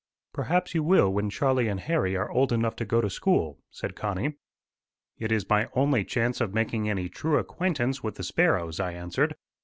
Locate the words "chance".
6.03-6.41